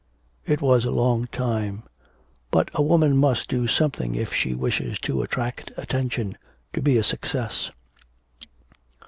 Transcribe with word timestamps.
It 0.47 0.61
was 0.61 0.83
a 0.83 0.89
long 0.89 1.27
time, 1.27 1.83
but 2.49 2.71
a 2.73 2.81
woman 2.81 3.15
must 3.15 3.47
do 3.47 3.67
something 3.67 4.15
if 4.15 4.33
she 4.33 4.55
wishes 4.55 4.97
to 5.01 5.21
attract 5.21 5.71
attention, 5.77 6.39
to 6.73 6.81
be 6.81 6.97
a 6.97 7.03
success. 7.03 7.69